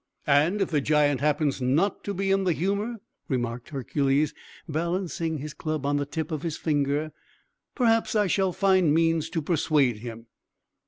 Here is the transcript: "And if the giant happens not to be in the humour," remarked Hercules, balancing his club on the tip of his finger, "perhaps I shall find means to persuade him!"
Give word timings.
"And 0.25 0.61
if 0.61 0.71
the 0.71 0.81
giant 0.81 1.21
happens 1.21 1.61
not 1.61 2.03
to 2.05 2.13
be 2.15 2.31
in 2.31 2.43
the 2.43 2.53
humour," 2.53 3.01
remarked 3.29 3.69
Hercules, 3.69 4.33
balancing 4.67 5.37
his 5.37 5.53
club 5.53 5.85
on 5.85 5.97
the 5.97 6.07
tip 6.07 6.31
of 6.31 6.41
his 6.41 6.57
finger, 6.57 7.11
"perhaps 7.75 8.15
I 8.15 8.25
shall 8.25 8.51
find 8.51 8.95
means 8.95 9.29
to 9.29 9.43
persuade 9.43 9.97
him!" 9.97 10.25